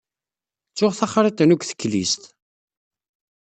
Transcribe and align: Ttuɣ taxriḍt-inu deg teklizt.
Ttuɣ 0.69 0.91
taxriḍt-inu 0.99 1.55
deg 1.57 1.65
teklizt. 1.69 2.23